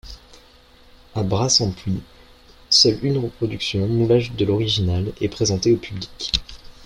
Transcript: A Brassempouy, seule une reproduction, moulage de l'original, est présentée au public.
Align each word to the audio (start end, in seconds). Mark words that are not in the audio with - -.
A 1.13 1.21
Brassempouy, 1.21 2.01
seule 2.71 3.05
une 3.05 3.19
reproduction, 3.19 3.85
moulage 3.87 4.31
de 4.31 4.45
l'original, 4.45 5.13
est 5.21 5.29
présentée 5.29 5.71
au 5.73 5.77
public. 5.77 6.31